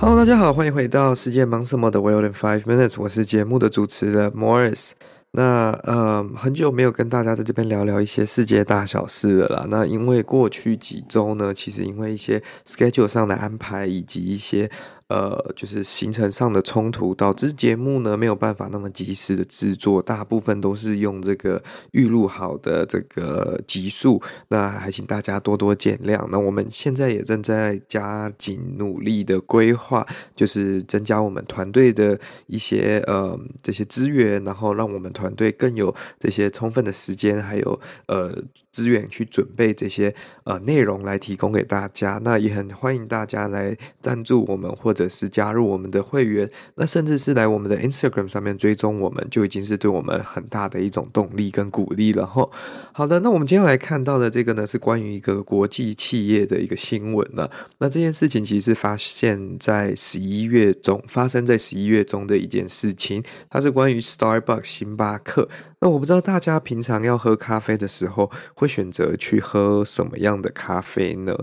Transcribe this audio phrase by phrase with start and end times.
[0.00, 4.92] Hello，大家好，欢迎回到世界忙什么的 World in Five Minutes，我是节目的主持人 Morris。
[5.32, 9.66] 那呃，很久没有跟大家在这边聊聊一些世界大小事了啦。
[9.68, 14.70] 那因为过去几周呢，其实因为一些 schedule 上的安排以及一些。
[15.10, 21.60] 呃，就是行程上的冲突，导致节目呢没有办法那么及时的制作，大部分都是用这个
[21.90, 26.24] 预录好的这个集数，那还请大家多多见谅。
[26.30, 32.16] 那我们现在也正在加紧努力的规划，就是增加我们团队的
[32.46, 38.32] 一些呃这些资源，然后让我们团队更有这些充分的时间，还有呃
[38.70, 42.20] 资源去准备这些呃内容来提供给大家。
[42.22, 44.99] 那也很欢迎大家来赞助我们或者。
[45.00, 52.46] 或者是加入我们的会员，那甚至是来我们的 Instagram 上面追踪我们，就已经是对我们很大的一种动力跟鼓励了哈。
[52.92, 57.48] 好的，那我们今天来看到的这个呢，是关于一个国际企业的一个新闻呢。
[57.78, 65.48] 那这件事情其实发现在十一月中，发生在十一月中的一件事情，它是关于 Starbucks 星巴克。
[65.80, 71.34] 那我不知道大家平常要喝咖啡的时候，会选择去喝什么样的咖啡呢？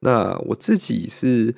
[0.00, 1.54] 那我自己是。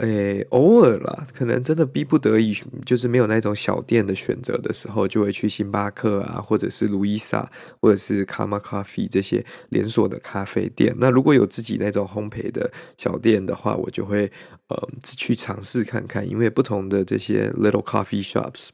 [0.00, 10.94] 诶、偶尔啦，可能真的逼不得已，就是没有那种小店的选择的时候，就会去星巴克啊，或者是路易莎，或者是卡玛咖啡这些连锁的咖啡店。
[10.98, 14.30] 那如果有自己那种烘焙的小店的话，我就会
[14.68, 18.68] 呃去尝试看看，因为不同的这些 little coffee shops。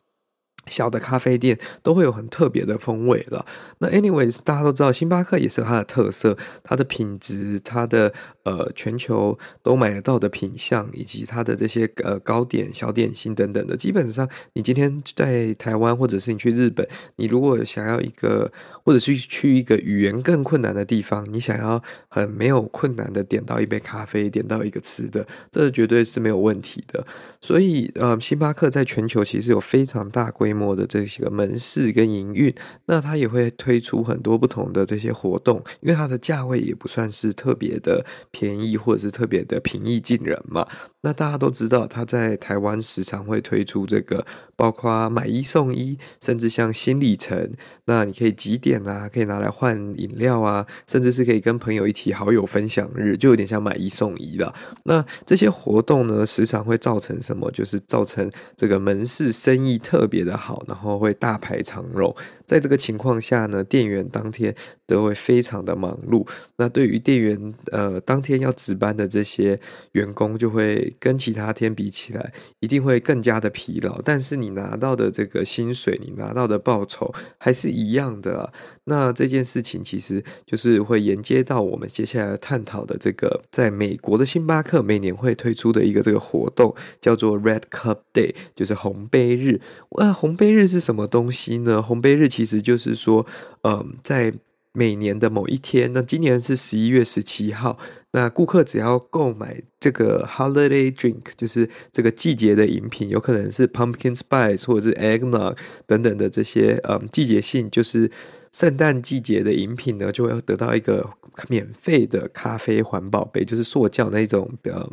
[0.67, 3.45] 小的咖啡店都会有很特别的风味了。
[3.79, 8.13] 那 anyways，大家都知道，星巴克也是有它的特色，它的品质，它的
[8.43, 13.77] 呃全球都买得到的品项，以及它的这些呃糕点、小点心等等的。
[13.77, 18.51] 基本上，你今天在台湾，或者是你去日本，你如果想要一个，
[18.83, 27.07] 或者是去一个语言更困难的地方，你想要很没有困难的点到一杯咖啡，点到一个吃的，这绝对是没有问题的。
[27.41, 30.56] 所以，呃，星巴克在全球其实有非常大规模。
[30.57, 32.55] 模的这些个门市跟营运，
[32.87, 40.67] 那它也会推出很多不同的这些活动，因为它的价位也不算是特别的便宜，或者是特别的平易近人嘛。
[41.03, 47.53] 那大家都知道，它在台湾时常会推出这个，包括买一送一，甚至像新里程，
[47.85, 54.53] 那你可以几点啊，可以拿来换饮料啊，甚至是可以跟朋友一起好友分享日，就有点像买一送一了。
[54.83, 57.49] 那这些活动呢，时常会造成什么？
[57.53, 62.15] 就是造成这个门市生意特别的，好然后会大排长龙。
[62.45, 64.55] 在这个情况下呢，店员当天
[64.87, 66.25] 都会非常的忙碌。
[66.57, 69.59] 那对于店员呃当天要值班的这些
[69.93, 74.01] 员工，就会跟其他天比起来，一定会更加的疲劳。
[74.03, 78.53] 但是你拿到的这个薪水，你拿到的报酬还是一样的啊。
[78.85, 89.61] 那这件事情其实就是会连接到我们接下来探讨的这个，在美国的星巴克每年会推出的一个这个活动，叫做 Red Cup Day，就是红杯日。
[89.91, 91.83] 哇，红杯日是什么东西呢？
[91.83, 93.27] 红杯日其实就是说，
[93.63, 94.33] 嗯，在
[94.73, 97.79] 每年的某一天，那今年是十一月十七号，
[98.13, 108.11] 那顾客只要购买这个 holiday drink，就是这个季节的饮品，有可能是 pumpkin spice 或者是 eggnog 等等的这些，嗯，季节性就是。
[108.53, 111.07] 圣诞季节的饮品呢，就会得到一个
[111.47, 114.91] 免费的咖啡环保杯，就是塑胶那种，呃，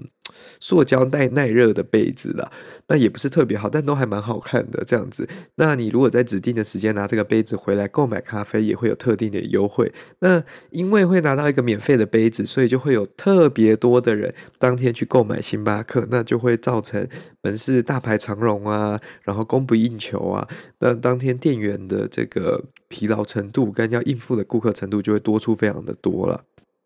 [0.60, 2.52] 塑胶耐耐热的杯子啦。
[2.88, 5.28] 那也不是特别好，但都还蛮好看的这样子。
[5.56, 9.92] 那你如果在指定的时间拿这个杯子回来购买咖啡，也会有特定的优惠。
[10.20, 17.08] 那因为会拿到一个免费的杯子，所以就会有特别多的人当天去购买星巴克，那就会造成
[17.42, 20.48] 门市大排长龙啊，然后供不应求啊。
[20.80, 22.64] 那当天店员的这个。
[22.90, 26.40] 疲劳程度跟要应付的顾客程度就会多出非常的多了。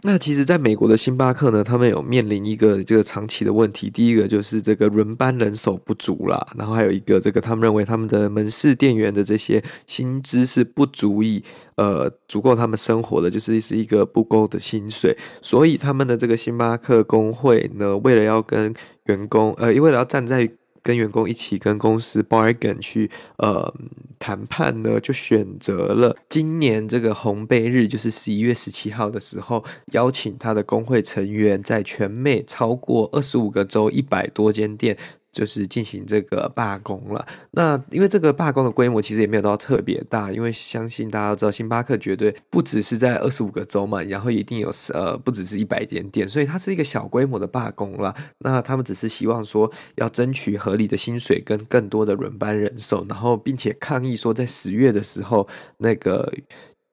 [0.03, 3.89] 那其实，在美国的星巴克呢，他们有面临一个这个长期的问题。
[3.89, 11.43] 第一个就是这个轮班人手不足啦，然后还有一个这个他们认为他们的门市店员的这些薪资是不足以
[11.77, 15.17] 呃足够他们生活的，就是是一个不够的薪水。
[15.41, 18.71] 所以他们的这个星巴克工会呢，为了要跟
[19.05, 20.47] 员工呃，为了要站在
[20.87, 23.73] 跟员工一起跟公司 bargain 去呃
[24.17, 29.61] 谈判呢，就选择了今年这个红杯日，就是十一月十七号的时候，
[29.91, 34.97] 邀请他的工会成员在全美超过二十五个州一百多间店。
[35.37, 37.23] 就是进行这个罢工了。
[37.51, 48.15] 那因为这个罢工的规模其实也没有到特别大，因为相信大家都知道，星巴克绝对不只是在二十五个州嘛，然后一定有呃不只是一百间店，所以它是一个小规模的罢工了。
[48.39, 55.47] 那他们只是希望说要争取合理的薪水跟更多的轮班人手，然后并且抗议说在十月的时候
[55.77, 56.33] 那个。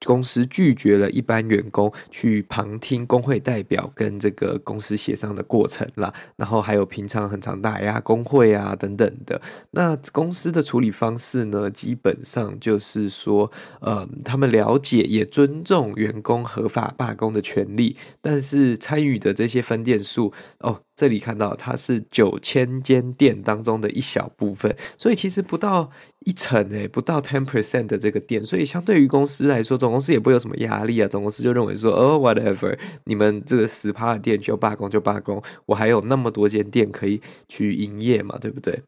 [0.05, 9.41] 公司拒绝了一般员工去旁听工会代表跟这个公司协商的过程啦，然后还有平常很常打压工会啊等等的。
[9.71, 20.81] 那公司的处理方式呢，基本上就是说，呃，他们了解也尊重员工合法罢工的权利，但是参与的这些分店数哦。
[20.97, 31.09] 这里看到它是九千间店当中的一小部分，所以其实不到一成诶，不到 ten percent 的这个店，所以相对于公司来说，总公司也不会有什么压力啊。
[31.09, 38.81] 总公司就认为说，哦，whatever，你们这个十趴的店就罢工就罢工，我还有那么多间店可以去营业嘛，对不对？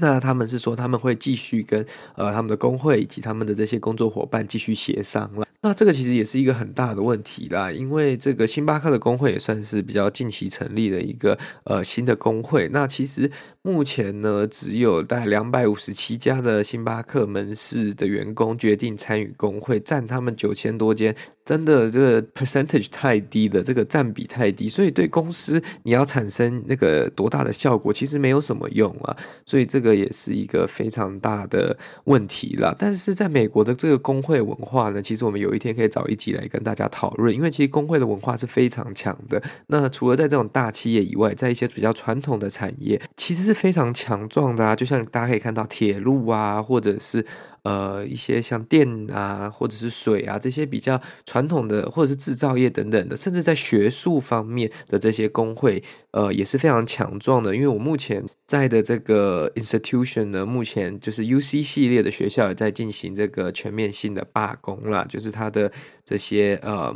[0.00, 5.46] 那他们是说他们会继续跟呃他们的工会以及他们的这些工作伙伴继续协商了。
[5.60, 12.68] 那这个其实也是一个很大的问题啦，因为这个星巴克的工会也算是比较近期成立的一个呃新的工会。
[12.68, 13.28] 那其实
[13.62, 21.12] 目前呢，只有大概两百五十七家的星巴克门市的员工决定参与工会，占他们九千多间，
[21.44, 29.16] 真的这个 percentage 太低了，这个占比太低，所以对公司你要产生那个多大的效果，其实没有什么用啊。
[29.44, 32.72] 所以这个也是一个非常大的问题啦。
[32.78, 35.47] 但是在美国的这个工会文化呢，其实我们有。
[35.48, 39.42] 有一天可以找一集来跟大家讨论，因为其实工会的文化是非常强的。
[39.66, 44.76] 那除了在这种大企业以外，在一些比较传统的产业，其实是非常强壮的啊。
[44.76, 47.24] 就像大家可以看到铁路啊，或者是。
[47.62, 55.82] 呃，一些像电啊，或者是水啊，这些比较传统的，或者是制造业等等的，甚至在学术方面的这些工会，
[56.12, 57.54] 呃，也是非常强壮的。
[57.54, 65.70] 因为我目前在的这个 institution 呢，目前就是 UC 系列的学校也在进行这个全面性的罢工啦，就是它的
[66.04, 66.94] 这些呃。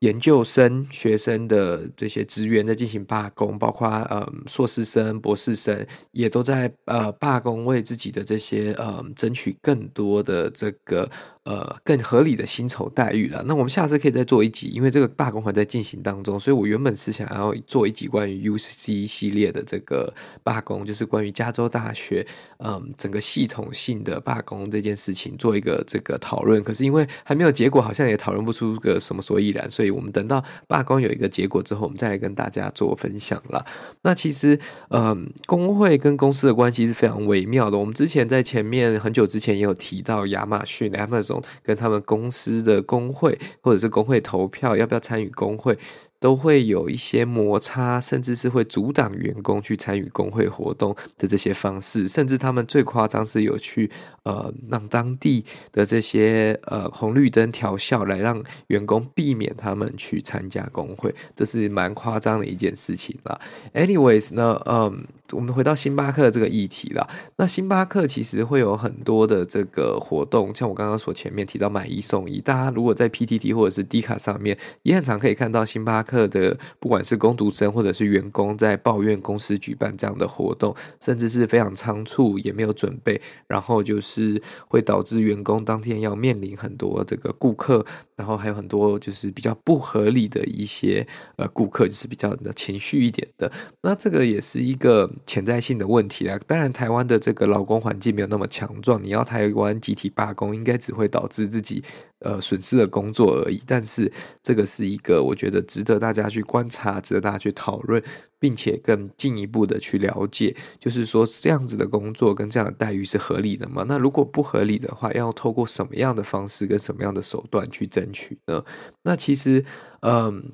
[0.00, 11.10] 研究生学生的这些职员在进行罢工，包括呃硕士生、博士生也都在呃罢工，为自己的这些呃争取更多的这个。
[11.46, 13.40] 呃，更合理的薪酬待遇了。
[13.46, 20.12] 那我们下次可以再做一集，因为这个罢工还在进行当中，所以我原本是想要做一集关于 UC 系列的这个
[20.42, 22.26] 罢工，就是关于加州大学，
[22.58, 26.64] 嗯，整个系统性的罢工这件事情做一个这个讨论。
[26.64, 33.66] 可是因为还没有结果，好像也讨论不出个什么所以然，所以我们等到罢工有一个结果之后，我们再来跟大家做分享了。
[34.02, 34.58] 那其实，
[34.90, 37.76] 嗯，工会跟公司的关系是非常微妙的。
[37.76, 41.42] 我们之前在前面很久之前也有提到亚马逊 Amazon。
[41.62, 45.78] 跟他们公司的工会，或者是工会投票，要不要参与工会？
[46.18, 53.90] 都会有一些摩擦，甚至是会阻挡员工去参与工会活动的这些方式，甚至他们最夸张是有去
[54.24, 63.38] 呃让当地的这些呃红绿灯调校，来让员工避免他们去参加工会，这是蛮夸张的一件事情啦。
[63.74, 67.08] Anyways 那，嗯，我们回到星巴克这个议题啦。
[67.36, 76.26] 那星巴克其实会有很多的这个活动，像我刚刚所前面提到买一送一，大家如果在 PTT 或者是 D 卡上面，也很常可以看到星巴克。
[76.26, 91.06] 的不管是工读生或者是员工在抱怨公司举办这样的活动，甚至是非常仓促，也没有准备，然后就是会导致员工当天要面临很多这个顾客，然后还有很多就是比较不合理的一些
[91.36, 93.50] 呃顾客，就是比较的情绪一点的。
[93.82, 96.38] 那这个也是一个潜在性的问题啦。
[96.46, 101.82] 当然，台湾的这个劳工环境没有那么强壮，你要台湾集体罢工，应该只会导致自己。
[102.20, 104.10] 呃，损失了工作而已，但是
[104.42, 108.02] 这个是一个我觉得值得大家去观察，值得大家去讨论，
[108.40, 113.84] 并且更进一步的去了解，就是说这样子的工作跟这样的待遇是合理的吗？
[113.86, 118.64] 那如果不合理的话，要透过什么样的方式跟什么样的手段去争取呢？
[119.02, 119.62] 那其实，
[120.00, 120.52] 嗯。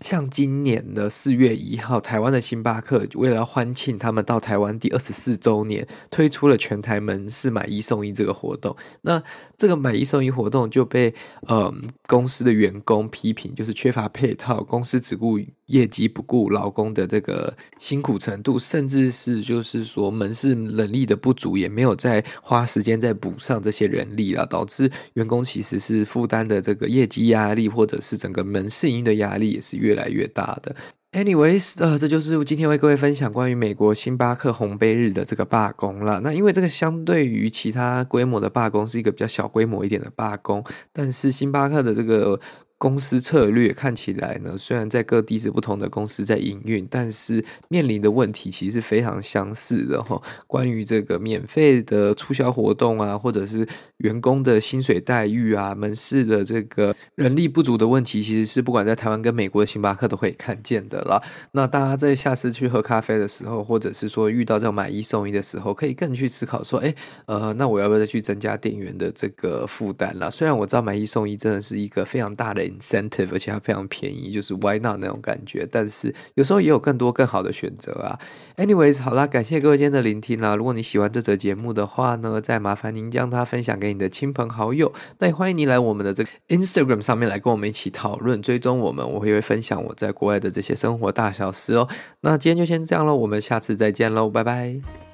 [0.00, 8.74] 像今年的四月一号，台湾的星巴克为了欢庆他们到台湾第二十四周年，推出了全台门市买一送一这个活动。
[9.02, 9.22] 那
[9.56, 11.14] 这个买一送一活动就被
[11.46, 11.72] 呃
[12.06, 15.38] 公司的员工批评，就是缺乏配套，公司只顾
[15.70, 30.74] 业绩不顾劳工的这个辛苦程度，甚至是就是说门市人力的不足，也没有再花时间再补上这些人力了，导致员工其实是负担的这个业绩压力，或者是整个门市营的压力也是越来越大的。
[31.12, 36.20] Anyways，呃，这就是今天为各位分享关于美国星巴克红杯日的这个罢工了。
[36.20, 42.40] 那因为这个相对于其他规模的罢工是一个比较小规模一点的罢工，但是星巴克的这个。
[42.80, 50.18] 公司策略看起来呢，虽然在各地是不同的公司在营运，但是面临的问题其实是非常相似的哈。
[50.46, 53.68] 关于这个免费的促销活动啊，或者是
[53.98, 61.22] 员工的薪水待遇啊，门市的这个人力不足的问题，其实是不管在台湾跟美国的星巴克都会看见的啦。
[61.52, 66.94] 那大家在下次去喝咖啡的时候，或者是说遇到这种买一送一的时候，可以更去思考说，哎，
[67.26, 70.30] 呃，那我要不要再去增加店员的这个负担啦？
[70.30, 72.69] 虽然我知道买一送一真的是一个非常大的。
[72.78, 75.66] incentive，而且它非常便宜，就是 why not 那种感觉。
[75.70, 78.18] 但是有时候也有更多更好的选择啊。
[78.56, 80.54] Anyways，好啦，感谢各位今天的聆听啦。
[80.54, 84.92] 如果你喜欢这则节目的话呢，再麻烦您将它分享给你的亲朋好友。
[85.18, 91.88] 那也欢迎您来我们的这个 Instagram 上面来跟我们一起讨论，追踪我们，我会分享我在国外的这些生活大小事哦。
[92.20, 95.09] 那今天就先这样喽，我们下次再见喽，拜拜。